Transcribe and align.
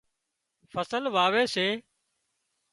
فصل 0.71 1.03
واوي 1.15 1.43
سي 1.53 1.67